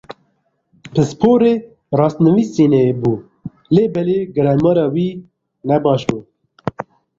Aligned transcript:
Pisporê 0.93 1.53
rastnivîsînê 1.99 2.85
bû 3.01 3.13
lê 3.75 3.85
belê 3.93 4.19
gramera 4.35 4.87
wî 4.95 5.09
nebaş 5.67 6.01
bû. 6.09 6.19